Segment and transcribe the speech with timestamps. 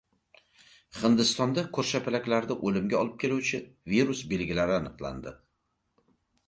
[1.01, 3.63] Hindistonda ko‘rshapalaklarda o‘limga olib keluvchi
[3.95, 5.37] virus belgilari aniqlandi